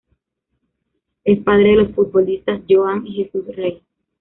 [1.23, 3.83] Es padre de los futbolistas Johan y Jesús Rey.